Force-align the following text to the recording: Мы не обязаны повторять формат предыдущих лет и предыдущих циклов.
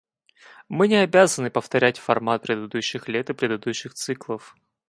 Мы 0.67 0.87
не 0.87 0.95
обязаны 0.95 1.51
повторять 1.51 1.99
формат 1.99 2.41
предыдущих 2.41 3.07
лет 3.07 3.29
и 3.29 3.33
предыдущих 3.35 3.93
циклов. 3.93 4.55